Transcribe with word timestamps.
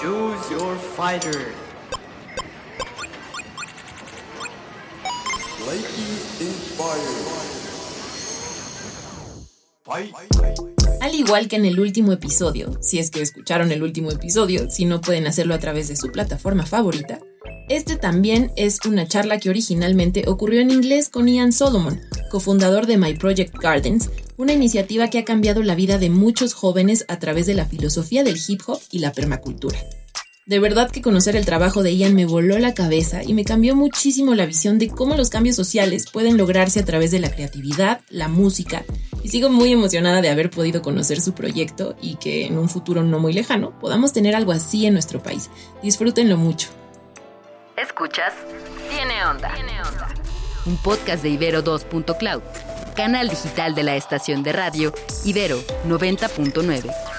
Choose 0.00 0.50
your 0.50 0.78
fighter. 0.96 1.52
Al 11.02 11.14
igual 11.14 11.48
que 11.48 11.56
en 11.56 11.66
el 11.66 11.78
último 11.78 12.12
episodio, 12.12 12.78
si 12.80 12.98
es 12.98 13.10
que 13.10 13.20
escucharon 13.20 13.72
el 13.72 13.82
último 13.82 14.10
episodio, 14.10 14.70
si 14.70 14.86
no 14.86 15.02
pueden 15.02 15.26
hacerlo 15.26 15.54
a 15.54 15.58
través 15.58 15.88
de 15.88 15.96
su 15.96 16.10
plataforma 16.10 16.64
favorita, 16.64 17.20
este 17.68 17.96
también 17.96 18.50
es 18.56 18.78
una 18.86 19.06
charla 19.06 19.38
que 19.38 19.50
originalmente 19.50 20.24
ocurrió 20.28 20.60
en 20.60 20.70
inglés 20.70 21.08
con 21.08 21.28
Ian 21.28 21.52
Solomon, 21.52 22.00
cofundador 22.30 22.86
de 22.86 22.96
My 22.96 23.14
Project 23.14 23.54
Gardens, 23.58 24.10
una 24.36 24.52
iniciativa 24.52 25.08
que 25.08 25.18
ha 25.18 25.24
cambiado 25.24 25.62
la 25.62 25.74
vida 25.74 25.98
de 25.98 26.10
muchos 26.10 26.54
jóvenes 26.54 27.04
a 27.08 27.18
través 27.18 27.46
de 27.46 27.54
la 27.54 27.66
filosofía 27.66 28.24
del 28.24 28.40
hip 28.48 28.62
hop 28.66 28.80
y 28.90 29.00
la 29.00 29.12
permacultura. 29.12 29.78
De 30.50 30.58
verdad 30.58 30.90
que 30.90 31.00
conocer 31.00 31.36
el 31.36 31.46
trabajo 31.46 31.84
de 31.84 31.96
Ian 31.96 32.16
me 32.16 32.26
voló 32.26 32.58
la 32.58 32.74
cabeza 32.74 33.22
y 33.22 33.34
me 33.34 33.44
cambió 33.44 33.76
muchísimo 33.76 34.34
la 34.34 34.46
visión 34.46 34.80
de 34.80 34.88
cómo 34.88 35.14
los 35.14 35.30
cambios 35.30 35.54
sociales 35.54 36.10
pueden 36.10 36.36
lograrse 36.36 36.80
a 36.80 36.84
través 36.84 37.12
de 37.12 37.20
la 37.20 37.30
creatividad, 37.30 38.00
la 38.08 38.26
música, 38.26 38.84
y 39.22 39.28
sigo 39.28 39.48
muy 39.48 39.70
emocionada 39.70 40.20
de 40.20 40.28
haber 40.28 40.50
podido 40.50 40.82
conocer 40.82 41.20
su 41.20 41.34
proyecto 41.34 41.94
y 42.02 42.16
que 42.16 42.46
en 42.46 42.58
un 42.58 42.68
futuro 42.68 43.04
no 43.04 43.20
muy 43.20 43.32
lejano 43.32 43.78
podamos 43.78 44.12
tener 44.12 44.34
algo 44.34 44.50
así 44.50 44.86
en 44.86 44.94
nuestro 44.94 45.22
país. 45.22 45.50
Disfrútenlo 45.84 46.36
mucho. 46.36 46.70
Escuchas 47.76 48.32
Tiene 48.90 49.24
Onda. 49.24 49.54
Un 50.66 50.76
podcast 50.78 51.22
de 51.22 51.28
Ibero 51.28 51.62
2.cloud, 51.62 52.42
canal 52.96 53.28
digital 53.28 53.76
de 53.76 53.84
la 53.84 53.94
estación 53.94 54.42
de 54.42 54.50
radio 54.50 54.92
Ibero 55.24 55.62
90.9. 55.86 57.09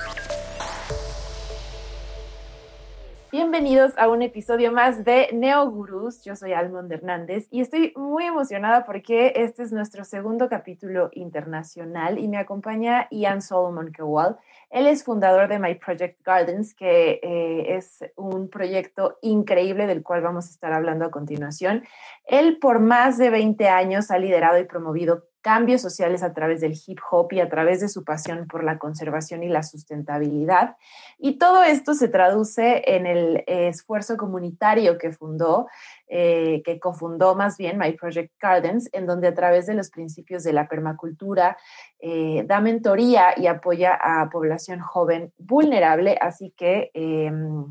Bienvenidos 3.61 3.95
a 3.99 4.09
un 4.09 4.23
episodio 4.23 4.71
más 4.71 5.05
de 5.05 5.29
Neo 5.33 5.69
Gurús. 5.69 6.23
Yo 6.23 6.35
soy 6.35 6.51
Almond 6.51 6.91
Hernández 6.91 7.47
y 7.51 7.61
estoy 7.61 7.93
muy 7.95 8.23
emocionada 8.23 8.85
porque 8.85 9.33
este 9.35 9.61
es 9.61 9.71
nuestro 9.71 10.03
segundo 10.03 10.49
capítulo 10.49 11.11
internacional 11.13 12.17
y 12.17 12.27
me 12.27 12.39
acompaña 12.39 13.07
Ian 13.11 13.43
Solomon 13.43 13.93
Kowal. 13.95 14.39
Él 14.71 14.87
es 14.87 15.03
fundador 15.03 15.47
de 15.47 15.59
My 15.59 15.75
Project 15.75 16.25
Gardens, 16.25 16.73
que 16.73 17.19
eh, 17.21 17.75
es 17.75 18.03
un 18.15 18.49
proyecto 18.49 19.19
increíble 19.21 19.85
del 19.85 20.01
cual 20.01 20.23
vamos 20.23 20.47
a 20.47 20.49
estar 20.49 20.73
hablando 20.73 21.05
a 21.05 21.11
continuación. 21.11 21.83
Él 22.25 22.57
por 22.57 22.79
más 22.79 23.19
de 23.19 23.29
20 23.29 23.69
años 23.69 24.09
ha 24.09 24.17
liderado 24.17 24.57
y 24.57 24.63
promovido 24.63 25.27
cambios 25.41 25.81
sociales 25.81 26.23
a 26.23 26.33
través 26.33 26.61
del 26.61 26.73
hip 26.85 26.99
hop 27.09 27.33
y 27.33 27.39
a 27.39 27.49
través 27.49 27.81
de 27.81 27.89
su 27.89 28.03
pasión 28.03 28.47
por 28.47 28.63
la 28.63 28.77
conservación 28.77 29.43
y 29.43 29.49
la 29.49 29.63
sustentabilidad. 29.63 30.75
Y 31.17 31.37
todo 31.37 31.63
esto 31.63 31.93
se 31.93 32.07
traduce 32.07 32.83
en 32.95 33.05
el 33.05 33.43
esfuerzo 33.47 34.17
comunitario 34.17 34.97
que 34.97 35.11
fundó, 35.11 35.67
eh, 36.07 36.61
que 36.63 36.79
cofundó 36.79 37.35
más 37.35 37.57
bien 37.57 37.77
My 37.77 37.93
Project 37.93 38.33
Gardens, 38.39 38.89
en 38.93 39.05
donde 39.05 39.27
a 39.27 39.33
través 39.33 39.65
de 39.65 39.73
los 39.73 39.89
principios 39.89 40.43
de 40.43 40.53
la 40.53 40.67
permacultura 40.67 41.57
eh, 41.99 42.43
da 42.47 42.61
mentoría 42.61 43.33
y 43.35 43.47
apoya 43.47 43.93
a 43.93 44.29
población 44.29 44.79
joven 44.79 45.33
vulnerable. 45.37 46.17
Así 46.21 46.53
que... 46.55 46.91
Em, 46.93 47.65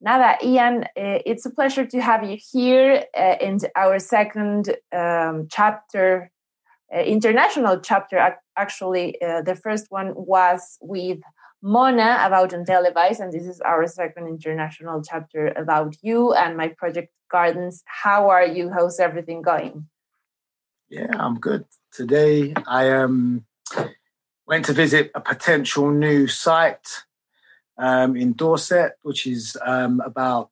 nada, 0.00 0.36
Ian, 0.42 0.84
uh, 0.96 1.20
it's 1.24 1.46
a 1.46 1.50
pleasure 1.50 1.86
to 1.86 2.00
have 2.00 2.22
you 2.22 2.36
here 2.52 3.04
uh, 3.16 3.36
in 3.40 3.58
our 3.74 3.98
second 3.98 4.76
um, 4.92 5.48
chapter 5.50 6.30
international 6.92 7.80
chapter. 7.80 8.36
Actually, 8.56 9.20
uh, 9.20 9.42
the 9.42 9.54
first 9.56 9.86
one 9.90 10.12
was 10.14 10.78
with 10.80 11.20
Mona 11.62 12.18
about 12.24 12.50
Untelevised, 12.50 13.20
and 13.20 13.32
this 13.32 13.46
is 13.46 13.60
our 13.60 13.86
second 13.86 14.28
international 14.28 15.02
chapter 15.02 15.48
about 15.48 15.96
you 16.02 16.32
and 16.32 16.56
my 16.56 16.68
project 16.68 17.12
Gardens. 17.30 17.82
How 17.86 18.30
are 18.30 18.46
you? 18.46 18.70
How's 18.70 19.00
everything 19.00 19.42
going? 19.42 19.88
Yeah, 20.88 21.08
I'm 21.18 21.40
good. 21.40 21.64
Today 21.92 22.54
I 22.66 22.90
um, 22.90 23.44
went 24.46 24.66
to 24.66 24.72
visit 24.72 25.10
a 25.14 25.20
potential 25.20 25.90
new 25.90 26.28
site 26.28 26.88
um, 27.78 28.16
in 28.16 28.34
Dorset, 28.34 28.92
which 29.02 29.26
is 29.26 29.56
um, 29.64 30.00
about 30.04 30.50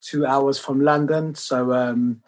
two 0.00 0.24
hours 0.24 0.58
from 0.58 0.80
London. 0.80 1.34
So 1.34 1.72
um, 1.72 2.22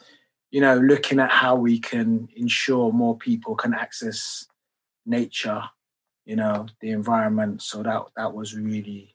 you 0.50 0.60
know, 0.60 0.76
looking 0.76 1.20
at 1.20 1.30
how 1.30 1.54
we 1.56 1.78
can 1.78 2.28
ensure 2.36 2.92
more 2.92 3.16
people 3.16 3.54
can 3.54 3.72
access 3.74 4.46
nature, 5.06 5.62
you 6.24 6.36
know, 6.36 6.66
the 6.80 6.90
environment. 6.90 7.62
So 7.62 7.82
that 7.82 8.02
that 8.16 8.34
was 8.34 8.54
really, 8.54 9.14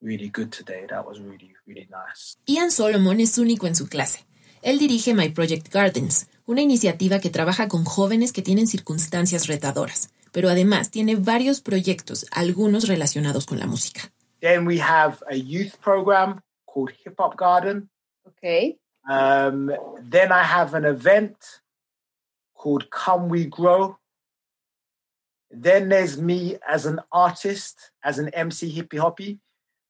really 0.00 0.28
good 0.28 0.50
today. 0.52 0.86
That 0.88 1.06
was 1.06 1.20
really, 1.20 1.54
really 1.66 1.88
nice. 1.90 2.36
Ian 2.46 2.70
Solomon 2.70 3.20
es 3.20 3.38
único 3.38 3.66
en 3.66 3.74
su 3.74 3.88
clase. 3.88 4.24
Él 4.62 4.78
dirige 4.78 5.14
My 5.14 5.28
Project 5.28 5.72
Gardens, 5.72 6.28
una 6.46 6.62
iniciativa 6.62 7.20
que 7.20 7.30
trabaja 7.30 7.68
con 7.68 7.84
jóvenes 7.84 8.32
que 8.32 8.42
tienen 8.42 8.66
circunstancias 8.66 9.46
retadoras, 9.46 10.10
pero 10.32 10.48
además 10.48 10.90
tiene 10.90 11.14
varios 11.14 11.60
proyectos, 11.60 12.26
algunos 12.32 12.88
relacionados 12.88 13.46
con 13.46 13.58
la 13.58 13.66
música. 13.66 14.10
Then 14.40 14.66
we 14.66 14.80
have 14.80 15.18
a 15.28 15.34
youth 15.34 15.76
program 15.80 16.40
called 16.66 16.92
Hip 17.04 17.14
Hop 17.18 17.36
Garden. 17.36 17.88
Okay. 18.24 18.78
Um, 19.08 19.72
then 20.02 20.30
I 20.32 20.42
have 20.42 20.74
an 20.74 20.84
event 20.84 21.36
called 22.54 22.90
Come 22.90 23.28
We 23.28 23.46
Grow. 23.46 23.96
Then 25.50 25.88
there's 25.88 26.18
me 26.18 26.58
as 26.68 26.84
an 26.84 27.00
artist, 27.10 27.90
as 28.04 28.18
an 28.18 28.28
MC 28.34 28.70
hippie 28.70 28.98
hoppy. 28.98 29.38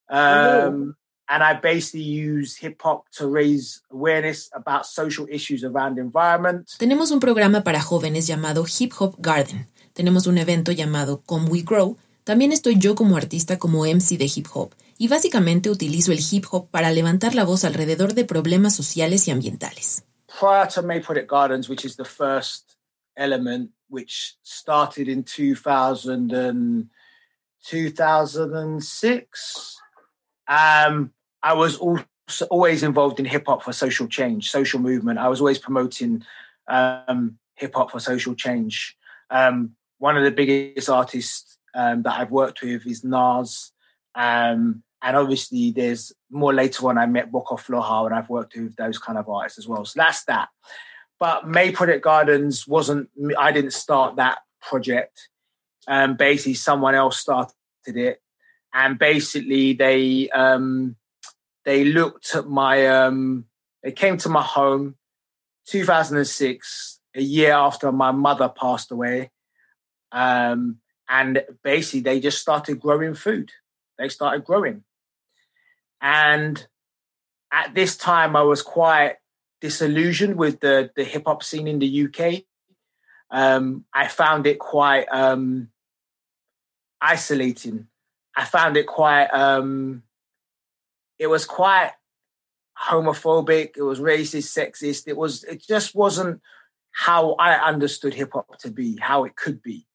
Um, 0.09 0.95
and 1.29 1.43
I 1.43 1.55
basically 1.55 2.03
use 2.03 2.57
hip 2.57 2.81
hop 2.81 3.09
to 3.17 3.27
raise 3.27 3.83
awareness 3.91 4.49
about 4.55 4.87
social 4.87 5.27
issues 5.29 5.65
around 5.65 5.99
environment. 5.99 6.69
Tenemos 6.79 7.11
un 7.11 7.19
programa 7.19 7.65
para 7.65 7.81
jóvenes 7.81 8.27
llamado 8.27 8.65
Hip 8.79 8.93
Hop 9.01 9.17
Garden. 9.19 9.69
Tenemos 9.95 10.29
un 10.29 10.39
evento 10.39 10.71
llamado 10.71 11.23
Come 11.27 11.49
We 11.51 11.63
Grow. 11.63 11.99
También 12.25 12.53
estoy 12.53 12.79
yo 12.79 12.95
como 12.95 13.17
artista 13.17 13.59
como 13.59 13.85
MC 13.85 14.17
de 14.17 14.31
hip 14.33 14.47
hop 14.55 14.75
y 14.99 15.09
básicamente 15.09 15.71
utilizo 15.71 16.13
el 16.13 16.19
hip 16.19 16.45
hop 16.51 16.71
para 16.71 16.91
levantar 16.91 17.35
la 17.35 17.45
voz 17.45 17.65
alrededor 17.65 18.15
de 18.15 18.25
problemas 18.25 18.75
sociales 18.75 19.29
y 19.29 19.31
ambientales. 19.31 20.05
Prior 20.27 20.69
to 20.69 20.83
May 20.83 21.01
Project 21.01 21.31
Gardens, 21.31 21.71
which 21.71 21.85
is 21.85 21.97
the 21.97 22.05
first 22.05 22.77
element, 23.17 23.71
which 23.89 24.37
started 24.43 25.09
in 25.09 25.25
2000 25.25 26.33
and 26.33 26.91
2006, 27.65 29.79
um, 30.49 31.13
I 31.43 31.55
was 31.55 31.77
also 31.77 32.47
always 32.51 32.83
involved 32.83 33.21
in 33.21 33.27
hip 33.27 33.47
hop 33.47 33.63
for 33.63 33.73
social 33.73 34.07
change, 34.07 34.51
social 34.51 34.81
movement. 34.81 35.19
I 35.19 35.29
was 35.29 35.41
always 35.41 35.59
promoting 35.59 36.25
um, 36.67 37.39
hip 37.55 37.75
hop 37.75 37.91
for 37.91 38.01
social 38.01 38.35
change. 38.35 38.97
Um, 39.31 39.77
one 39.99 40.17
of 40.17 40.25
the 40.25 40.31
biggest 40.31 40.91
artists 40.91 41.59
um, 41.75 42.03
that 42.03 42.19
I've 42.19 42.31
worked 42.31 42.63
with 42.63 42.87
is 42.87 43.05
Nas. 43.05 43.73
Um, 44.15 44.83
and 45.03 45.17
obviously, 45.17 45.71
there's 45.71 46.13
more 46.31 46.53
later 46.53 46.89
on. 46.89 46.99
I 46.99 47.07
met 47.07 47.31
Boko 47.31 47.57
Floha, 47.57 48.07
and 48.07 48.15
I've 48.15 48.29
worked 48.29 48.57
with 48.57 48.75
those 48.77 48.99
kind 48.99 49.19
of 49.19 49.29
artists 49.29 49.59
as 49.59 49.69
well. 49.69 49.85
So 49.85 49.95
that's 49.97 50.25
that. 50.25 50.49
But 51.21 51.47
May 51.47 51.71
Project 51.71 52.03
Gardens 52.03 52.67
wasn't. 52.67 53.09
I 53.39 53.53
didn't 53.53 53.73
start 53.73 54.17
that 54.17 54.39
project. 54.61 55.29
Um, 55.87 56.17
basically, 56.17 56.55
someone 56.55 56.95
else 56.95 57.19
started 57.19 57.55
it, 57.87 58.21
and 58.75 58.99
basically 58.99 59.73
they 59.73 60.29
um, 60.31 60.97
they 61.65 61.85
looked 61.85 62.35
at 62.35 62.49
my. 62.49 62.87
Um, 62.87 63.45
they 63.85 63.93
came 63.93 64.17
to 64.19 64.29
my 64.29 64.43
home, 64.43 64.97
2006, 65.69 67.01
a 67.15 67.23
year 67.23 67.53
after 67.53 67.93
my 67.93 68.11
mother 68.11 68.49
passed 68.49 68.91
away, 68.91 69.31
um, 70.11 70.79
and 71.09 71.45
basically 71.63 72.01
they 72.01 72.19
just 72.19 72.41
started 72.41 72.81
growing 72.81 73.15
food. 73.15 73.53
They 73.99 74.09
started 74.09 74.45
growing, 74.45 74.85
and 76.01 76.67
at 77.53 77.75
this 77.75 77.97
time, 77.97 78.37
I 78.37 78.43
was 78.43 78.63
quite 78.63 79.17
disillusioned 79.61 80.37
with 80.37 80.61
the, 80.61 80.91
the 80.95 81.05
hip 81.05 81.25
hop 81.27 81.43
scene 81.43 81.67
in 81.67 81.79
the 81.79 82.07
UK. 82.07 82.43
Um, 83.31 83.85
I 83.93 84.09
found 84.09 84.47
it 84.47 84.59
quite 84.59 85.07
um, 85.11 85.69
isolating. 87.01 87.89
I 88.37 88.45
found 88.45 88.77
it 88.77 88.87
quite, 88.87 89.27
um, 89.27 90.03
it 91.19 91.27
was 91.27 91.45
quite 91.45 91.93
homophobic. 92.81 93.77
It 93.77 93.83
was 93.83 93.99
racist, 93.99 94.57
sexist. 94.57 95.09
It 95.09 95.17
was, 95.17 95.45
it 95.45 95.63
just 95.67 95.95
wasn't 95.95 96.41
how 96.93 97.33
I 97.33 97.55
understood 97.55 98.15
hip 98.15 98.31
hop 98.33 98.59
to 98.61 98.71
be, 98.71 98.97
how 99.01 99.25
it 99.25 99.37
could 99.37 99.63
be. 99.63 99.87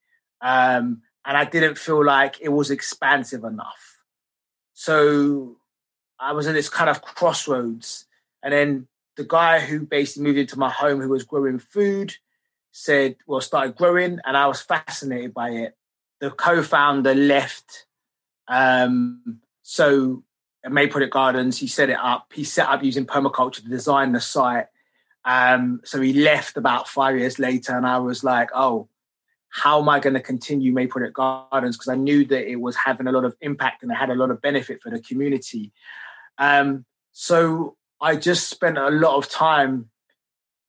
Um, 0.41 1.01
and 1.25 1.38
I 1.38 1.45
didn't 1.45 1.77
feel 1.77 2.03
like 2.03 2.41
it 2.41 2.50
was 2.50 2.69
expansive 2.69 3.45
enough. 3.45 4.01
So 4.73 5.57
I 6.23 6.31
was 6.31 6.47
at 6.47 6.53
this 6.53 6.69
kind 6.69 6.89
of 6.89 7.01
crossroads. 7.01 8.05
And 8.41 8.53
then 8.53 8.87
the 9.17 9.25
guy 9.25 9.59
who 9.59 9.81
basically 9.81 10.23
moved 10.23 10.39
into 10.39 10.57
my 10.57 10.69
home, 10.69 11.01
who 11.01 11.09
was 11.09 11.23
growing 11.23 11.59
food, 11.59 12.15
said, 12.71 13.17
well, 13.27 13.41
started 13.41 13.75
growing, 13.75 14.19
and 14.25 14.35
I 14.35 14.47
was 14.47 14.61
fascinated 14.61 15.33
by 15.33 15.49
it. 15.49 15.77
The 16.19 16.31
co 16.31 16.63
founder 16.63 17.13
left. 17.13 17.85
Um, 18.47 19.41
so 19.61 20.23
May 20.67 20.87
Project 20.87 21.13
Gardens. 21.13 21.57
He 21.57 21.67
set 21.67 21.89
it 21.89 21.97
up. 22.01 22.31
He 22.33 22.43
set 22.43 22.69
up 22.69 22.83
using 22.83 23.05
permaculture 23.05 23.61
to 23.63 23.69
design 23.69 24.13
the 24.13 24.21
site. 24.21 24.67
Um, 25.25 25.81
so 25.83 26.01
he 26.01 26.13
left 26.13 26.57
about 26.57 26.87
five 26.87 27.17
years 27.17 27.39
later, 27.39 27.75
and 27.75 27.85
I 27.85 27.99
was 27.99 28.23
like, 28.23 28.49
oh, 28.53 28.87
how 29.49 29.79
am 29.81 29.89
I 29.89 29.99
going 29.99 30.15
to 30.15 30.19
continue 30.19 30.73
May 30.73 30.87
Project 30.87 31.13
Gardens? 31.13 31.77
Because 31.77 31.89
I 31.89 31.95
knew 31.95 32.25
that 32.25 32.49
it 32.49 32.55
was 32.55 32.75
having 32.75 33.07
a 33.07 33.11
lot 33.11 33.23
of 33.23 33.35
impact 33.39 33.83
and 33.83 33.91
it 33.91 33.95
had 33.95 34.09
a 34.09 34.15
lot 34.15 34.31
of 34.31 34.41
benefit 34.41 34.81
for 34.81 34.89
the 34.89 34.99
community. 34.99 35.71
Um, 36.38 36.85
so 37.12 37.77
I 38.01 38.15
just 38.15 38.50
spent 38.50 38.77
a 38.77 38.89
lot 38.89 39.15
of 39.18 39.30
time 39.30 39.89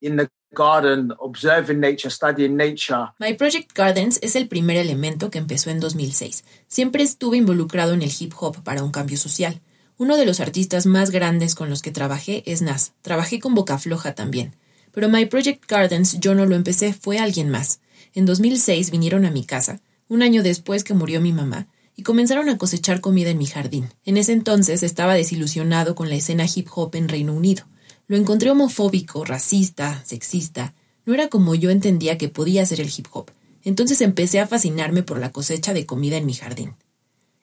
in 0.01 0.17
the 0.17 0.29
garden, 0.53 1.13
observing 1.21 1.79
nature, 1.79 2.09
studying 2.09 2.55
nature. 2.55 3.13
My 3.19 3.33
Project 3.33 3.73
Gardens 3.75 4.19
es 4.21 4.35
el 4.35 4.47
primer 4.47 4.77
elemento 4.77 5.29
que 5.29 5.39
empezó 5.39 5.69
en 5.69 5.79
2006. 5.79 6.43
Siempre 6.67 7.03
estuve 7.03 7.37
involucrado 7.37 7.93
en 7.93 8.01
el 8.01 8.11
hip 8.17 8.33
hop 8.39 8.63
para 8.63 8.83
un 8.83 8.91
cambio 8.91 9.17
social. 9.17 9.61
Uno 9.97 10.17
de 10.17 10.25
los 10.25 10.39
artistas 10.39 10.85
más 10.85 11.11
grandes 11.11 11.55
con 11.55 11.69
los 11.69 11.81
que 11.81 11.91
trabajé 11.91 12.43
es 12.45 12.61
Nas. 12.61 12.93
Trabajé 13.01 13.39
con 13.39 13.53
Boca 13.53 13.77
Floja 13.77 14.15
también. 14.15 14.55
Pero 14.91 15.09
My 15.09 15.25
Project 15.25 15.65
Gardens 15.67 16.19
yo 16.19 16.35
no 16.35 16.45
lo 16.45 16.55
empecé, 16.55 16.93
fue 16.93 17.19
alguien 17.19 17.49
más. 17.49 17.81
En 18.13 18.25
2006 18.25 18.91
vinieron 18.91 19.25
a 19.25 19.31
mi 19.31 19.45
casa, 19.45 19.81
un 20.07 20.21
año 20.21 20.41
después 20.41 20.83
que 20.83 20.93
murió 20.93 21.19
mi 21.19 21.33
mamá, 21.33 21.67
y 21.95 22.03
comenzaron 22.03 22.49
a 22.49 22.57
cosechar 22.57 23.01
comida 23.01 23.29
en 23.29 23.37
mi 23.37 23.45
jardín. 23.45 23.89
En 24.03 24.17
ese 24.17 24.33
entonces 24.33 24.83
estaba 24.83 25.15
desilusionado 25.15 25.95
con 25.95 26.09
la 26.09 26.15
escena 26.15 26.45
hip 26.53 26.67
hop 26.75 26.95
en 26.95 27.07
Reino 27.07 27.33
Unido. 27.33 27.63
Lo 28.07 28.17
encontré 28.17 28.51
homofóbico, 28.51 29.23
racista, 29.23 30.03
sexista. 30.05 30.73
No 31.05 31.13
era 31.13 31.29
como 31.29 31.55
yo 31.55 31.69
entendía 31.69 32.17
que 32.17 32.29
podía 32.29 32.65
ser 32.65 32.81
el 32.81 32.91
hip 32.95 33.07
hop. 33.11 33.31
Entonces 33.63 34.01
empecé 34.01 34.39
a 34.39 34.47
fascinarme 34.47 35.03
por 35.03 35.19
la 35.19 35.31
cosecha 35.31 35.73
de 35.73 35.85
comida 35.85 36.17
en 36.17 36.25
mi 36.25 36.33
jardín. 36.33 36.75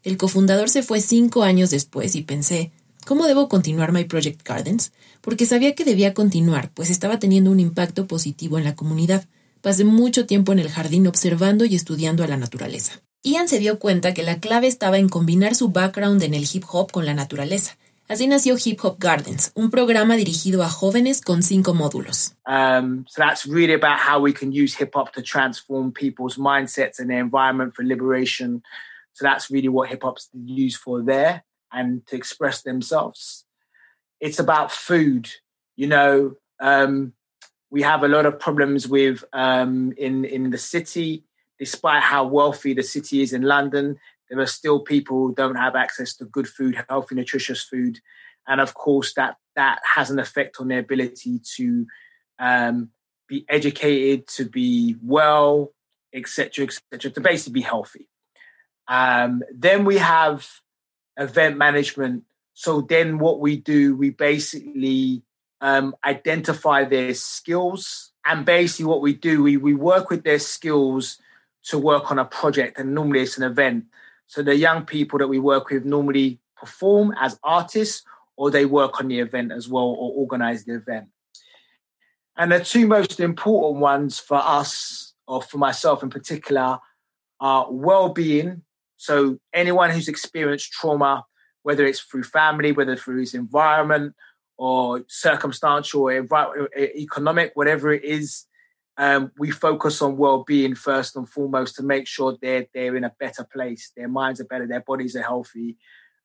El 0.04 0.16
cofundador 0.16 0.68
se 0.68 0.82
fue 0.82 1.00
cinco 1.00 1.42
años 1.42 1.70
después 1.70 2.14
y 2.14 2.22
pensé, 2.22 2.72
¿cómo 3.06 3.26
debo 3.26 3.48
continuar 3.48 3.92
My 3.92 4.04
Project 4.04 4.46
Gardens? 4.46 4.92
Porque 5.20 5.46
sabía 5.46 5.74
que 5.74 5.84
debía 5.84 6.14
continuar, 6.14 6.70
pues 6.74 6.90
estaba 6.90 7.18
teniendo 7.18 7.50
un 7.50 7.60
impacto 7.60 8.06
positivo 8.06 8.58
en 8.58 8.64
la 8.64 8.74
comunidad. 8.74 9.26
Pasé 9.60 9.84
mucho 9.84 10.26
tiempo 10.26 10.52
en 10.52 10.58
el 10.58 10.68
jardín 10.68 11.06
observando 11.06 11.64
y 11.64 11.76
estudiando 11.76 12.24
a 12.24 12.28
la 12.28 12.36
naturaleza. 12.36 13.00
Ian 13.24 13.46
se 13.46 13.60
dio 13.60 13.78
cuenta 13.78 14.14
que 14.14 14.24
la 14.24 14.40
clave 14.40 14.66
estaba 14.66 14.98
en 14.98 15.08
combinar 15.08 15.54
su 15.54 15.68
background 15.68 16.20
en 16.24 16.34
el 16.34 16.44
hip 16.52 16.64
hop 16.68 16.90
con 16.90 17.06
la 17.06 17.14
naturaleza. 17.14 17.78
Así 18.08 18.26
nació 18.26 18.56
Hip 18.62 18.80
Hop 18.82 18.96
Gardens, 18.98 19.52
un 19.54 19.70
programa 19.70 20.16
dirigido 20.16 20.64
a 20.64 20.68
jóvenes 20.68 21.20
con 21.20 21.44
cinco 21.44 21.72
módulos. 21.72 22.34
Um, 22.46 23.06
so 23.06 23.22
that's 23.22 23.46
really 23.46 23.74
about 23.74 24.00
how 24.00 24.20
we 24.20 24.32
can 24.32 24.50
use 24.52 24.74
hip 24.76 24.90
hop 24.96 25.12
to 25.12 25.22
transform 25.22 25.92
people's 25.92 26.36
mindsets 26.36 26.98
and 26.98 27.08
their 27.08 27.20
environment 27.20 27.74
for 27.76 27.84
liberation. 27.84 28.64
So 29.12 29.24
that's 29.24 29.52
really 29.52 29.68
what 29.68 29.88
hip 29.88 30.02
hop's 30.02 30.28
used 30.34 30.78
for 30.78 31.00
there 31.00 31.44
and 31.70 32.04
to 32.08 32.16
express 32.16 32.62
themselves. 32.62 33.44
It's 34.18 34.40
about 34.40 34.72
food. 34.72 35.30
You 35.76 35.86
know, 35.86 36.34
um, 36.58 37.12
we 37.70 37.82
have 37.82 38.02
a 38.02 38.08
lot 38.08 38.26
of 38.26 38.40
problems 38.40 38.88
with 38.88 39.22
um, 39.32 39.92
in 39.96 40.24
in 40.24 40.50
the 40.50 40.58
city. 40.58 41.22
Despite 41.62 42.02
how 42.02 42.26
wealthy 42.26 42.74
the 42.74 42.82
city 42.82 43.22
is 43.22 43.32
in 43.32 43.42
London, 43.42 43.96
there 44.28 44.40
are 44.40 44.46
still 44.46 44.80
people 44.80 45.18
who 45.18 45.32
don't 45.32 45.54
have 45.54 45.76
access 45.76 46.12
to 46.16 46.24
good 46.24 46.48
food, 46.48 46.82
healthy, 46.88 47.14
nutritious 47.14 47.62
food, 47.62 48.00
and 48.48 48.60
of 48.60 48.74
course 48.74 49.14
that 49.14 49.36
that 49.54 49.78
has 49.94 50.10
an 50.10 50.18
effect 50.18 50.56
on 50.58 50.66
their 50.66 50.80
ability 50.80 51.38
to 51.54 51.86
um, 52.40 52.90
be 53.28 53.44
educated, 53.48 54.26
to 54.26 54.44
be 54.44 54.96
well, 55.04 55.72
etc., 56.12 56.64
etc., 56.64 57.12
to 57.12 57.20
basically 57.20 57.52
be 57.52 57.60
healthy. 57.60 58.08
Um, 58.88 59.44
then 59.54 59.84
we 59.84 59.98
have 59.98 60.44
event 61.16 61.56
management. 61.56 62.24
So 62.54 62.80
then 62.80 63.18
what 63.18 63.38
we 63.38 63.56
do, 63.56 63.94
we 63.94 64.10
basically 64.10 65.22
um, 65.60 65.94
identify 66.04 66.86
their 66.86 67.14
skills. 67.14 68.10
And 68.24 68.44
basically, 68.44 68.86
what 68.86 69.00
we 69.00 69.14
do, 69.14 69.44
we, 69.44 69.56
we 69.58 69.74
work 69.74 70.10
with 70.10 70.24
their 70.24 70.40
skills 70.40 71.18
to 71.64 71.78
work 71.78 72.10
on 72.10 72.18
a 72.18 72.24
project. 72.24 72.78
And 72.78 72.94
normally 72.94 73.20
it's 73.20 73.38
an 73.38 73.44
event. 73.44 73.84
So 74.26 74.42
the 74.42 74.56
young 74.56 74.84
people 74.84 75.18
that 75.18 75.28
we 75.28 75.38
work 75.38 75.70
with 75.70 75.84
normally 75.84 76.40
perform 76.56 77.14
as 77.20 77.38
artists 77.42 78.02
or 78.36 78.50
they 78.50 78.64
work 78.64 79.00
on 79.00 79.08
the 79.08 79.20
event 79.20 79.52
as 79.52 79.68
well 79.68 79.84
or 79.84 80.12
organize 80.12 80.64
the 80.64 80.74
event. 80.74 81.08
And 82.36 82.50
the 82.50 82.60
two 82.60 82.86
most 82.86 83.20
important 83.20 83.80
ones 83.80 84.18
for 84.18 84.38
us, 84.38 85.12
or 85.28 85.42
for 85.42 85.58
myself 85.58 86.02
in 86.02 86.10
particular, 86.10 86.78
are 87.40 87.66
well 87.70 88.08
being. 88.08 88.62
So 88.96 89.38
anyone 89.52 89.90
who's 89.90 90.08
experienced 90.08 90.72
trauma, 90.72 91.24
whether 91.62 91.84
it's 91.84 92.00
through 92.00 92.24
family, 92.24 92.72
whether 92.72 92.96
through 92.96 93.20
his 93.20 93.34
environment, 93.34 94.14
or 94.56 95.04
circumstantial 95.08 96.02
or 96.02 96.28
economic, 96.76 97.52
whatever 97.54 97.92
it 97.92 98.04
is, 98.04 98.46
um, 98.98 99.32
we 99.38 99.50
focus 99.50 100.02
on 100.02 100.16
well-being 100.16 100.74
first 100.74 101.16
and 101.16 101.28
foremost 101.28 101.76
to 101.76 101.82
make 101.82 102.06
sure 102.06 102.36
they're 102.40 102.66
they're 102.74 102.96
in 102.96 103.04
a 103.04 103.14
better 103.18 103.46
place, 103.50 103.90
their 103.96 104.08
minds 104.08 104.40
are 104.40 104.44
better, 104.44 104.66
their 104.66 104.80
bodies 104.80 105.16
are 105.16 105.22
healthy, 105.22 105.78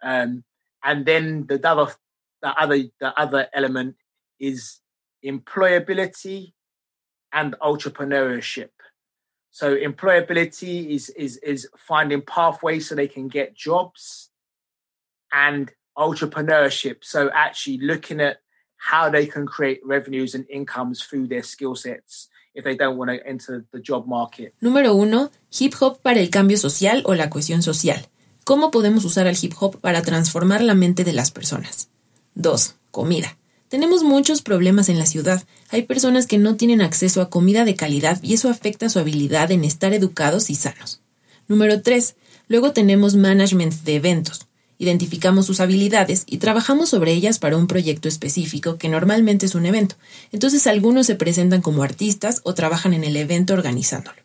um, 0.03 0.43
and 0.83 1.05
then 1.05 1.45
the 1.47 1.65
other 1.67 1.93
the 2.41 2.49
other 2.61 2.83
the 2.99 3.19
other 3.19 3.47
element 3.53 3.95
is 4.39 4.79
employability 5.25 6.53
and 7.31 7.55
entrepreneurship. 7.61 8.69
So 9.51 9.75
employability 9.75 10.89
is 10.89 11.09
is 11.11 11.37
is 11.37 11.69
finding 11.77 12.21
pathways 12.21 12.89
so 12.89 12.95
they 12.95 13.07
can 13.07 13.29
get 13.29 13.55
jobs, 13.55 14.29
and 15.31 15.71
entrepreneurship. 15.97 16.97
So 17.01 17.31
actually 17.33 17.77
looking 17.77 18.19
at 18.19 18.39
how 18.75 19.09
they 19.09 19.25
can 19.25 19.47
create 19.47 19.79
revenues 19.83 20.35
and 20.35 20.45
incomes 20.49 21.01
through 21.01 21.27
their 21.27 21.43
skill 21.43 21.73
sets 21.73 22.27
if 22.57 22.63
they 22.63 22.75
don't 22.75 22.97
want 22.97 23.11
to 23.11 23.29
enter 23.29 23.63
the 23.71 23.79
job. 23.79 24.05
Número 24.59 24.93
uno, 24.93 25.31
hip 25.57 25.75
hop 25.79 25.99
para 26.01 26.19
el 26.19 26.29
cambio 26.29 26.57
social 26.57 27.03
o 27.05 27.13
la 27.13 27.29
cohesión 27.29 27.61
social. 27.61 28.07
¿Cómo 28.43 28.71
podemos 28.71 29.05
usar 29.05 29.27
el 29.27 29.37
hip 29.39 29.53
hop 29.59 29.79
para 29.79 30.01
transformar 30.01 30.61
la 30.61 30.73
mente 30.73 31.03
de 31.03 31.13
las 31.13 31.31
personas? 31.31 31.89
2. 32.35 32.75
Comida. 32.91 33.37
Tenemos 33.69 34.03
muchos 34.03 34.41
problemas 34.41 34.89
en 34.89 34.97
la 34.97 35.05
ciudad. 35.05 35.43
Hay 35.69 35.83
personas 35.83 36.25
que 36.25 36.37
no 36.37 36.55
tienen 36.55 36.81
acceso 36.81 37.21
a 37.21 37.29
comida 37.29 37.65
de 37.65 37.75
calidad 37.75 38.19
y 38.23 38.33
eso 38.33 38.49
afecta 38.49 38.89
su 38.89 38.99
habilidad 38.99 39.51
en 39.51 39.63
estar 39.63 39.93
educados 39.93 40.49
y 40.49 40.55
sanos. 40.55 41.01
Número 41.47 41.81
3. 41.81 42.15
Luego 42.47 42.71
tenemos 42.71 43.15
management 43.15 43.73
de 43.83 43.95
eventos. 43.95 44.47
Identificamos 44.79 45.45
sus 45.45 45.59
habilidades 45.59 46.23
y 46.27 46.37
trabajamos 46.37 46.89
sobre 46.89 47.13
ellas 47.13 47.39
para 47.39 47.57
un 47.57 47.67
proyecto 47.67 48.07
específico 48.07 48.77
que 48.77 48.89
normalmente 48.89 49.47
es 49.47 49.55
un 49.55 49.65
evento. 49.65 49.95
Entonces 50.31 50.67
algunos 50.67 51.07
se 51.07 51.15
presentan 51.15 51.61
como 51.61 51.83
artistas 51.83 52.41
o 52.43 52.53
trabajan 52.53 52.93
en 52.93 53.03
el 53.03 53.15
evento 53.15 53.53
organizándolo. 53.53 54.17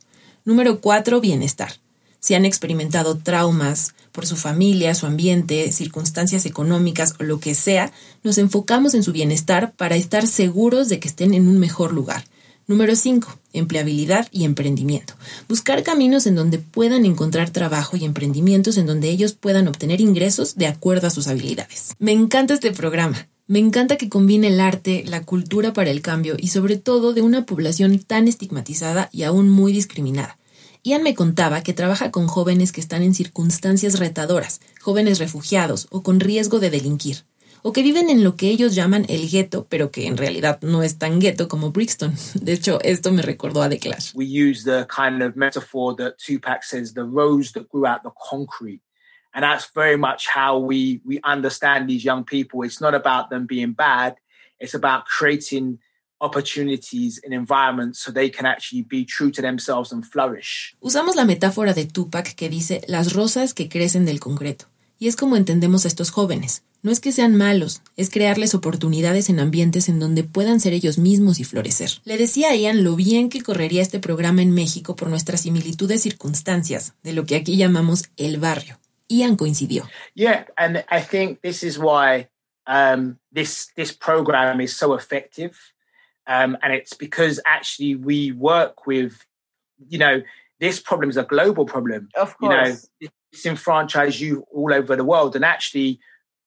Número 0.45 0.81
4. 0.81 1.21
Bienestar. 1.21 1.75
Si 2.21 2.35
han 2.35 2.45
experimentado 2.45 3.17
traumas 3.19 3.95
por 4.13 4.27
su 4.27 4.37
familia, 4.37 4.95
su 4.95 5.07
ambiente, 5.07 5.73
circunstancias 5.73 6.47
económicas 6.47 7.15
o 7.19 7.25
lo 7.25 7.41
que 7.41 7.55
sea, 7.55 7.91
nos 8.23 8.39
enfocamos 8.39 8.95
en 8.95 9.03
su 9.03 9.13
bienestar 9.13 9.73
para 9.73 9.97
estar 9.97 10.27
seguros 10.27 10.89
de 10.89 11.01
que 11.01 11.09
estén 11.09 11.35
en 11.35 11.49
un 11.49 11.59
mejor 11.59 11.93
lugar. 11.93 12.25
Número 12.73 12.97
5. 12.97 13.29
Empleabilidad 13.53 14.29
y 14.33 14.45
emprendimiento. 14.45 15.13
Buscar 15.47 15.83
caminos 15.83 16.27
en 16.27 16.37
donde 16.37 16.59
puedan 16.59 17.05
encontrar 17.05 17.51
trabajo 17.51 17.99
y 17.99 18.07
emprendimientos 18.07 18.79
en 18.79 18.87
donde 18.87 19.11
ellos 19.11 19.35
puedan 19.35 19.69
obtener 19.69 20.01
ingresos 20.01 20.55
de 20.57 20.69
acuerdo 20.69 21.07
a 21.07 21.11
sus 21.11 21.29
habilidades. 21.29 21.93
Me 21.99 22.13
encanta 22.13 22.55
este 22.55 22.73
programa. 22.73 23.29
Me 23.47 23.59
encanta 23.59 23.99
que 23.99 24.09
combine 24.09 24.49
el 24.49 24.59
arte, 24.59 25.05
la 25.07 25.23
cultura 25.23 25.75
para 25.75 25.91
el 25.91 26.01
cambio 26.01 26.37
y 26.39 26.49
sobre 26.49 26.79
todo 26.79 27.13
de 27.13 27.21
una 27.21 27.45
población 27.45 27.99
tan 27.99 28.27
estigmatizada 28.27 29.11
y 29.13 29.25
aún 29.25 29.51
muy 29.51 29.75
discriminada. 29.75 30.39
Ian 30.83 31.03
me 31.03 31.15
contaba 31.15 31.63
que 31.63 31.75
trabaja 31.75 32.11
con 32.11 32.27
jóvenes 32.27 32.73
que 32.73 32.81
están 32.81 33.03
en 33.03 33.13
circunstancias 33.13 33.99
retadoras, 33.99 34.63
jóvenes 34.81 35.19
refugiados 35.19 35.89
o 35.91 36.03
con 36.03 36.21
riesgo 36.21 36.59
de 36.59 36.71
delinquir 36.71 37.27
o 37.63 37.73
que 37.73 37.83
viven 37.83 38.11
en 38.11 38.25
lo 38.25 38.37
que 38.37 38.49
ellos 38.49 38.75
llaman 38.75 39.07
el 39.09 39.29
gueto, 39.29 39.67
pero 39.69 39.91
que 39.91 40.07
en 40.07 40.17
realidad 40.17 40.61
no 40.63 40.83
es 40.83 40.99
tan 40.99 41.21
gueto 41.21 41.49
como 41.49 41.71
Brixton. 41.71 42.15
De 42.35 42.53
hecho, 42.53 42.81
esto 42.83 43.13
me 43.13 43.23
recordó 43.23 43.63
a 43.63 43.69
The 43.69 43.79
Clash. 43.79 44.13
We 44.15 44.27
use 44.27 44.65
the 44.65 44.87
kind 44.87 45.23
of 45.23 45.37
metaphor 45.37 45.95
that 45.97 46.17
Tupac 46.19 46.65
says, 46.65 46.95
the 46.95 47.05
rose 47.05 47.53
that 47.53 47.69
grew 47.69 47.87
out 47.87 48.03
the 48.03 48.11
concrete. 48.29 48.83
And 49.35 49.45
that's 49.45 49.71
very 49.75 49.97
much 49.97 50.27
how 50.29 50.59
we, 50.59 51.01
we 51.07 51.19
understand 51.25 51.89
these 51.89 52.05
young 52.05 52.25
people. 52.25 52.65
It's 52.65 52.81
not 52.81 52.95
about 52.95 53.31
them 53.31 53.47
being 53.47 53.73
bad. 53.73 54.17
It's 54.61 54.75
about 54.75 55.07
creating 55.07 55.79
opportunities 56.21 57.21
and 57.25 57.33
environments 57.33 57.99
so 57.99 58.13
they 58.13 58.31
can 58.31 58.47
actually 58.47 58.83
be 58.83 59.05
true 59.05 59.31
to 59.31 59.43
themselves 59.43 59.93
and 59.93 60.05
flourish. 60.05 60.77
Usamos 60.81 61.17
la 61.17 61.25
metáfora 61.25 61.75
de 61.75 61.87
Tupac 61.87 62.35
que 62.35 62.49
dice 62.49 62.83
las 62.87 63.15
rosas 63.15 63.55
que 63.55 63.69
crecen 63.69 64.05
del 64.05 64.21
concreto. 64.21 64.67
Y 64.99 65.09
es 65.09 65.17
como 65.17 65.37
entendemos 65.37 65.85
a 65.85 65.89
estos 65.89 66.11
jóvenes. 66.11 66.63
No 66.85 66.91
es 66.91 66.99
que 66.99 67.13
sean 67.13 67.37
malos, 67.37 67.81
es 67.97 68.11
crearles 68.11 68.57
oportunidades 68.57 69.31
en 69.31 69.39
ambientes 69.39 69.89
en 69.89 70.01
donde 70.01 70.25
puedan 70.25 70.59
ser 70.59 70.73
ellos 70.73 70.99
mismos 70.99 71.39
y 71.39 71.45
florecer. 71.45 71.91
Le 72.03 72.19
decía 72.19 72.51
a 72.51 72.57
Ian 72.57 72.83
lo 72.83 72.97
bien 72.97 73.29
que 73.29 73.41
correría 73.41 73.83
este 73.83 74.01
programa 74.01 74.43
en 74.43 74.51
México 74.51 74.97
por 74.97 75.09
nuestras 75.09 75.43
similitudes 75.43 76.03
circunstancias, 76.03 76.95
de 77.05 77.13
lo 77.13 77.25
que 77.25 77.37
aquí 77.37 77.57
llamamos 77.57 78.11
el 78.17 78.39
barrio. 78.39 78.81
Ian 79.07 79.37
coincidió. 79.37 79.89
Yeah, 80.15 80.47
and 80.57 80.85
I 80.91 81.01
think 81.01 81.41
this 81.41 81.63
is 81.63 81.79
why 81.79 82.29
um, 82.67 83.19
this 83.33 83.71
this 83.77 83.93
program 83.93 84.61
is 84.61 84.77
so 84.77 84.95
effective, 84.95 85.53
um, 86.27 86.57
and 86.63 86.73
it's 86.73 86.97
because 86.97 87.41
actually 87.45 87.95
we 87.95 88.33
work 88.33 88.89
with, 88.89 89.13
you 89.89 89.99
know, 89.99 90.23
this 90.59 90.81
problem 90.81 91.11
is 91.11 91.17
a 91.17 91.25
global 91.25 91.65
problem. 91.65 92.09
Of 92.17 92.37
course, 92.39 92.89
you 92.99 93.07
know, 93.07 93.13
disenfranchise 93.33 94.19
you 94.19 94.45
all 94.51 94.73
over 94.73 94.97
the 94.97 95.05
world, 95.05 95.37
and 95.37 95.45
actually, 95.45 96.01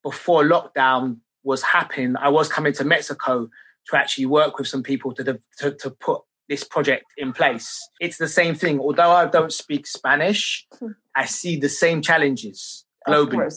before 0.05 0.43
lockdown 0.43 1.17
was 1.43 1.61
happening, 1.63 2.15
I 2.27 2.29
was 2.29 2.47
coming 2.47 2.73
to 2.73 2.83
Mexico 2.85 3.49
to 3.87 3.97
actually 3.97 4.27
work 4.27 4.57
with 4.59 4.67
some 4.67 4.83
people 4.83 5.13
to 5.15 5.23
to, 5.59 5.71
to 5.81 5.89
put 5.89 6.21
this 6.47 6.63
project 6.63 7.05
in 7.17 7.33
place. 7.33 7.67
It's 7.99 8.17
the 8.17 8.27
same 8.27 8.53
thing. 8.55 8.79
Although 8.79 9.11
I 9.11 9.25
don't 9.25 9.51
speak 9.51 9.87
Spanish, 9.87 10.67
hmm. 10.79 10.93
I 11.15 11.25
see 11.25 11.59
the 11.59 11.69
same 11.69 12.01
challenges 12.01 12.85
globally. 13.07 13.49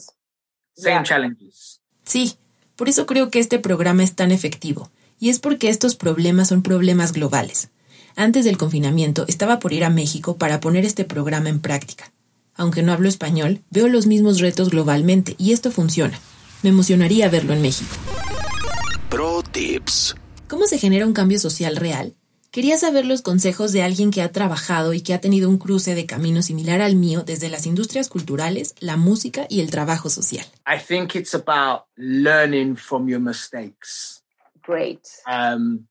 Same 0.73 1.01
yeah. 1.01 1.03
challenges. 1.03 1.81
Sí, 2.03 2.37
por 2.75 2.89
eso 2.89 3.05
creo 3.05 3.29
que 3.29 3.39
este 3.39 3.59
programa 3.59 4.03
es 4.03 4.15
tan 4.15 4.31
efectivo. 4.31 4.89
Y 5.19 5.29
es 5.29 5.39
porque 5.39 5.69
estos 5.69 5.95
problemas 5.95 6.47
son 6.47 6.63
problemas 6.63 7.11
globales. 7.11 7.69
Antes 8.15 8.45
del 8.45 8.57
confinamiento 8.57 9.25
estaba 9.27 9.59
por 9.59 9.73
ir 9.73 9.83
a 9.83 9.89
México 9.89 10.37
para 10.37 10.59
poner 10.59 10.85
este 10.85 11.03
programa 11.05 11.49
en 11.49 11.59
práctica. 11.59 12.11
Aunque 12.55 12.81
no 12.81 12.93
hablo 12.93 13.07
español, 13.07 13.61
veo 13.69 13.87
los 13.87 14.07
mismos 14.07 14.39
retos 14.39 14.69
globalmente 14.69 15.35
y 15.37 15.51
esto 15.51 15.71
funciona. 15.71 16.19
Me 16.61 16.69
emocionaría 16.69 17.29
verlo 17.29 17.53
en 17.53 17.61
México. 17.61 17.95
Pro 19.09 19.41
Tips. 19.43 20.15
¿Cómo 20.49 20.65
se 20.65 20.77
genera 20.77 21.05
un 21.05 21.13
cambio 21.13 21.39
social 21.39 21.77
real? 21.77 22.15
Quería 22.51 22.77
saber 22.77 23.05
los 23.05 23.21
consejos 23.21 23.71
de 23.71 23.81
alguien 23.81 24.11
que 24.11 24.21
ha 24.21 24.33
trabajado 24.33 24.93
y 24.93 25.01
que 25.01 25.13
ha 25.13 25.21
tenido 25.21 25.47
un 25.47 25.57
cruce 25.57 25.95
de 25.95 26.05
camino 26.05 26.41
similar 26.41 26.81
al 26.81 26.95
mío 26.95 27.23
desde 27.23 27.47
las 27.47 27.65
industrias 27.65 28.09
culturales, 28.09 28.75
la 28.79 28.97
música 28.97 29.45
y 29.49 29.61
el 29.61 29.71
trabajo 29.71 30.09
social. 30.09 30.45
I 30.67 30.77
think 30.79 31.15
it's 31.15 31.33
about 31.33 31.83
learning 31.95 32.75
from 32.75 33.07
your 33.07 33.21
mistakes. 33.21 34.21
Great. 34.61 35.07
Um, 35.25 35.87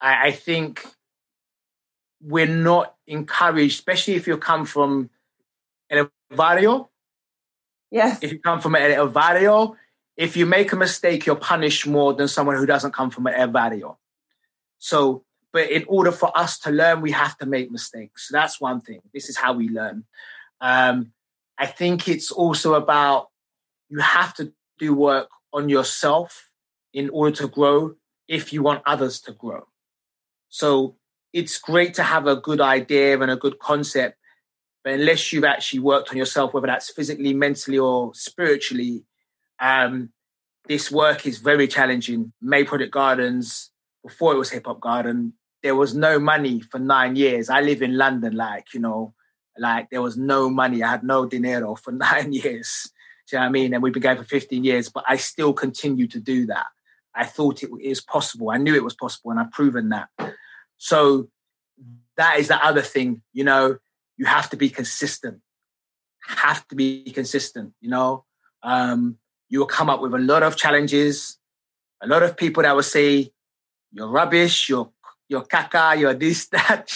I, 0.00 0.28
I 0.28 0.32
think 0.32 0.80
we're 2.22 2.46
not 2.46 2.94
encouraged, 3.06 3.80
especially 3.80 4.16
if 4.16 4.26
you 4.26 4.38
come 4.38 4.64
from 4.64 5.10
el 5.90 6.10
barrio. 6.34 6.90
Yes. 7.90 8.22
If 8.22 8.32
you 8.32 8.40
come 8.40 8.62
from 8.62 8.76
el 8.76 9.08
barrio, 9.08 9.76
if 10.20 10.36
you 10.36 10.44
make 10.44 10.72
a 10.72 10.76
mistake, 10.76 11.24
you're 11.24 11.34
punished 11.34 11.86
more 11.86 12.12
than 12.12 12.28
someone 12.28 12.56
who 12.56 12.66
doesn't 12.66 12.92
come 12.92 13.08
from 13.08 13.26
el 13.26 13.48
barrio. 13.48 13.98
So 14.78 15.24
but 15.52 15.70
in 15.70 15.84
order 15.88 16.12
for 16.12 16.36
us 16.38 16.58
to 16.60 16.70
learn, 16.70 17.00
we 17.00 17.10
have 17.10 17.36
to 17.38 17.46
make 17.46 17.70
mistakes. 17.70 18.28
So 18.28 18.36
that's 18.36 18.60
one 18.60 18.80
thing. 18.80 19.00
This 19.12 19.28
is 19.28 19.36
how 19.36 19.52
we 19.52 19.68
learn. 19.68 20.04
Um, 20.60 21.12
I 21.58 21.66
think 21.66 22.08
it's 22.08 22.30
also 22.30 22.74
about 22.74 23.28
you 23.88 23.98
have 23.98 24.34
to 24.34 24.52
do 24.78 24.94
work 24.94 25.28
on 25.52 25.68
yourself 25.68 26.50
in 26.92 27.10
order 27.10 27.34
to 27.36 27.48
grow 27.48 27.94
if 28.28 28.52
you 28.52 28.62
want 28.62 28.82
others 28.86 29.20
to 29.22 29.32
grow. 29.32 29.66
So 30.48 30.96
it's 31.32 31.58
great 31.58 31.94
to 31.94 32.02
have 32.02 32.26
a 32.26 32.36
good 32.36 32.60
idea 32.60 33.20
and 33.20 33.30
a 33.30 33.36
good 33.36 33.58
concept, 33.58 34.18
but 34.84 34.94
unless 34.94 35.32
you've 35.32 35.44
actually 35.44 35.80
worked 35.80 36.10
on 36.10 36.16
yourself, 36.16 36.54
whether 36.54 36.66
that's 36.66 36.90
physically, 36.90 37.34
mentally, 37.34 37.78
or 37.78 38.14
spiritually, 38.14 39.04
um, 39.60 40.10
this 40.66 40.90
work 40.90 41.26
is 41.26 41.38
very 41.38 41.68
challenging. 41.68 42.32
May 42.40 42.64
Project 42.64 42.92
Gardens, 42.92 43.70
before 44.04 44.34
it 44.34 44.38
was 44.38 44.50
Hip 44.50 44.66
Hop 44.66 44.80
Garden, 44.80 45.34
there 45.62 45.76
was 45.76 45.94
no 45.94 46.18
money 46.18 46.60
for 46.60 46.78
nine 46.78 47.16
years. 47.16 47.50
I 47.50 47.60
live 47.60 47.82
in 47.82 47.96
London, 47.96 48.34
like, 48.34 48.72
you 48.72 48.80
know, 48.80 49.14
like 49.58 49.90
there 49.90 50.02
was 50.02 50.16
no 50.16 50.48
money. 50.48 50.82
I 50.82 50.90
had 50.90 51.04
no 51.04 51.26
dinero 51.26 51.74
for 51.74 51.92
nine 51.92 52.32
years. 52.32 52.90
Do 53.28 53.36
you 53.36 53.40
know 53.40 53.44
what 53.44 53.48
I 53.48 53.52
mean? 53.52 53.74
And 53.74 53.82
we've 53.82 53.92
been 53.92 54.02
going 54.02 54.16
for 54.16 54.24
15 54.24 54.64
years, 54.64 54.88
but 54.88 55.04
I 55.06 55.16
still 55.16 55.52
continue 55.52 56.06
to 56.08 56.20
do 56.20 56.46
that. 56.46 56.66
I 57.14 57.26
thought 57.26 57.62
it 57.62 57.70
is 57.80 58.00
possible. 58.00 58.50
I 58.50 58.56
knew 58.56 58.74
it 58.74 58.84
was 58.84 58.94
possible, 58.94 59.30
and 59.30 59.40
I've 59.40 59.50
proven 59.50 59.90
that. 59.90 60.08
So 60.78 61.28
that 62.16 62.38
is 62.38 62.48
the 62.48 62.64
other 62.64 62.82
thing, 62.82 63.22
you 63.32 63.44
know, 63.44 63.78
you 64.16 64.26
have 64.26 64.50
to 64.50 64.56
be 64.56 64.70
consistent. 64.70 65.40
Have 66.26 66.66
to 66.68 66.76
be 66.76 67.10
consistent, 67.10 67.72
you 67.80 67.90
know. 67.90 68.24
Um, 68.62 69.18
you 69.50 69.58
will 69.58 69.66
come 69.66 69.90
up 69.90 70.00
with 70.00 70.14
a 70.14 70.18
lot 70.18 70.42
of 70.42 70.56
challenges, 70.56 71.36
a 72.00 72.06
lot 72.06 72.22
of 72.22 72.34
people 72.36 72.62
that 72.62 72.74
will 72.74 72.82
say, 72.82 73.30
you're 73.92 74.08
rubbish, 74.08 74.70
you're 74.70 74.88
your 75.28 75.42
caca, 75.42 75.98
your 75.98 76.14
this, 76.14 76.46
that. 76.48 76.88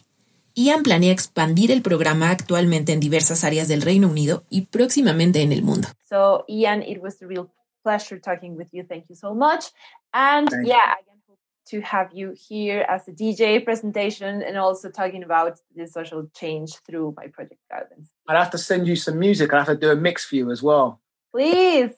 Ian 0.54 0.82
planea 0.84 1.10
expandir 1.10 1.72
el 1.72 1.82
programa 1.82 2.30
actualmente 2.30 2.92
en 2.92 3.00
diversas 3.00 3.42
áreas 3.42 3.66
del 3.66 3.82
Reino 3.82 4.06
Unido 4.06 4.44
y 4.50 4.66
próximamente 4.66 5.42
en 5.42 5.50
el 5.50 5.64
mundo. 5.64 5.88
So, 6.08 6.44
Ian, 6.46 6.82
it 6.82 7.02
was 7.02 7.20
a 7.20 7.26
real 7.26 7.50
pleasure 7.82 8.20
talking 8.20 8.56
with 8.56 8.68
you. 8.70 8.84
Thank 8.84 9.06
you 9.08 9.16
so 9.16 9.34
much. 9.34 9.72
And 10.14 10.48
Thank 10.48 10.68
yeah, 10.68 10.94
I 10.94 11.02
hope 11.26 11.40
to 11.72 11.80
have 11.80 12.10
you 12.14 12.34
here 12.36 12.86
as 12.88 13.08
a 13.08 13.12
DJ 13.12 13.64
presentation 13.64 14.44
and 14.44 14.56
also 14.56 14.90
talking 14.90 15.24
about 15.24 15.58
the 15.74 15.88
social 15.88 16.30
change 16.36 16.76
through 16.86 17.14
my 17.16 17.26
project 17.26 17.58
Gardens. 17.68 18.12
I'll 18.28 18.38
have 18.38 18.52
to 18.52 18.58
send 18.58 18.86
you 18.86 18.94
some 18.94 19.18
music. 19.18 19.52
I'll 19.52 19.64
have 19.64 19.74
to 19.74 19.86
do 19.86 19.90
a 19.90 19.96
mix 19.96 20.24
for 20.24 20.36
you 20.36 20.52
as 20.52 20.62
well. 20.62 21.00
Please. 21.32 21.90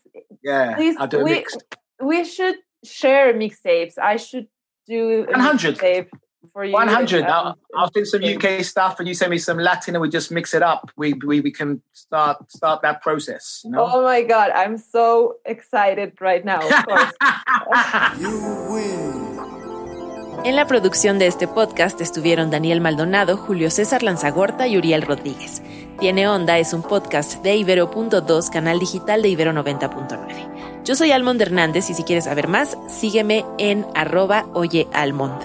Yeah, 0.42 0.76
Please, 0.76 0.96
I'll 0.96 1.08
do 1.08 1.20
a 1.20 1.24
we, 1.24 1.30
mix. 1.30 1.58
We 2.00 2.24
should 2.24 2.56
share 2.84 3.34
mixtapes. 3.34 3.98
I 3.98 4.16
should 4.16 4.48
do 4.86 5.24
a 5.24 5.32
100. 5.32 5.78
mixtape 5.78 6.08
for 6.52 6.64
you. 6.64 6.72
100. 6.72 7.24
Uh, 7.24 7.26
I'll, 7.28 7.58
I'll 7.76 7.90
send 7.92 8.06
some 8.06 8.24
UK 8.24 8.64
stuff 8.64 8.98
and 8.98 9.08
you 9.08 9.14
send 9.14 9.30
me 9.30 9.38
some 9.38 9.58
Latin 9.58 9.94
and 9.94 10.02
we 10.02 10.08
just 10.08 10.30
mix 10.30 10.54
it 10.54 10.62
up. 10.62 10.90
We, 10.96 11.14
we, 11.26 11.40
we 11.40 11.50
can 11.50 11.82
start 11.92 12.50
start 12.50 12.82
that 12.82 13.02
process. 13.02 13.62
You 13.64 13.72
know? 13.72 13.86
Oh 13.86 14.02
my 14.02 14.22
God. 14.22 14.50
I'm 14.54 14.78
so 14.78 15.36
excited 15.44 16.12
right 16.20 16.44
now. 16.44 16.60
Of 16.60 16.86
course. 16.86 17.12
En 20.44 20.56
la 20.56 20.66
producción 20.66 21.18
de 21.18 21.26
este 21.26 21.48
podcast 21.48 22.02
estuvieron 22.02 22.50
Daniel 22.50 22.82
Maldonado, 22.82 23.38
Julio 23.38 23.70
César 23.70 24.02
Lanzagorta 24.02 24.66
y 24.66 24.76
Uriel 24.76 25.00
Rodríguez. 25.00 25.62
Tiene 26.00 26.28
Onda 26.28 26.58
es 26.58 26.72
un 26.72 26.82
podcast 26.82 27.42
de 27.42 27.54
Ibero.2, 27.56 28.50
canal 28.50 28.78
digital 28.80 29.22
de 29.22 29.28
Ibero 29.28 29.52
90.9. 29.52 30.82
Yo 30.84 30.96
soy 30.96 31.12
Almond 31.12 31.40
Hernández 31.40 31.88
y 31.88 31.94
si 31.94 32.02
quieres 32.02 32.24
saber 32.24 32.48
más, 32.48 32.76
sígueme 32.88 33.44
en 33.58 33.86
arroba 33.94 34.46
oyealmond. 34.54 35.40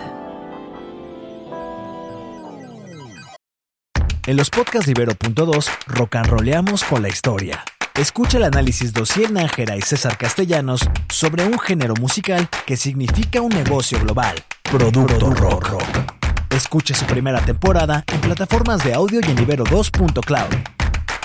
En 4.25 4.37
los 4.37 4.49
podcasts 4.49 4.85
de 4.87 4.91
Ibero.2, 4.91 5.69
rock 5.87 6.15
and 6.15 6.27
rollamos 6.27 6.83
con 6.83 7.01
la 7.03 7.09
historia. 7.09 7.63
Escucha 7.95 8.37
el 8.37 8.43
análisis 8.43 8.93
de 8.93 9.01
Ociel 9.01 9.33
Nájera 9.33 9.77
y 9.77 9.81
César 9.81 10.17
Castellanos 10.17 10.81
sobre 11.09 11.45
un 11.45 11.59
género 11.59 11.93
musical 11.99 12.49
que 12.65 12.75
significa 12.75 13.41
un 13.41 13.49
negocio 13.49 13.99
global, 13.99 14.35
Producto 14.63 15.29
Rock. 15.31 16.18
Escuche 16.49 16.93
su 16.93 17.05
primera 17.05 17.39
temporada 17.41 18.03
en 18.11 18.21
plataformas 18.21 18.83
de 18.83 18.93
audio 18.93 19.19
y 19.21 19.29
en 19.29 19.37
Ibero2.cloud. 19.37 20.55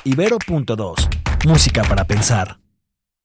Ibero.2, 0.05 1.47
música 1.47 1.83
para 1.83 2.05
pensar. 2.05 2.64